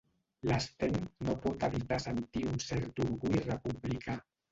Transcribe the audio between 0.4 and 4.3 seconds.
L'Sten no pot evitar sentir un cert orgull republicà.